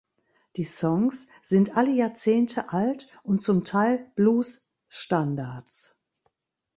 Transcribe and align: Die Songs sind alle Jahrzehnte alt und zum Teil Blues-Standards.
Die 0.55 0.63
Songs 0.63 1.27
sind 1.43 1.77
alle 1.77 1.91
Jahrzehnte 1.91 2.69
alt 2.73 3.07
und 3.21 3.43
zum 3.43 3.65
Teil 3.65 4.11
Blues-Standards. 4.15 5.95